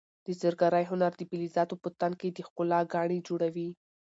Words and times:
د 0.25 0.27
زرګرۍ 0.41 0.83
هنر 0.91 1.11
د 1.17 1.21
فلزاتو 1.29 1.75
په 1.83 1.89
تن 1.99 2.11
کې 2.19 2.27
د 2.31 2.37
ښکلا 2.47 2.79
ګاڼې 2.93 3.19
جوړوي. 3.27 3.69